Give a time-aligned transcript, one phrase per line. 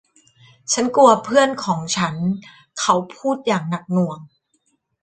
[0.73, 2.15] ฉันกลัวเพื่อนของฉัน
[2.79, 4.19] เขาพูดอย่างหนักหน่วง